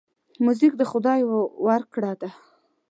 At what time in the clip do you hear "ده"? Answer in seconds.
2.21-2.29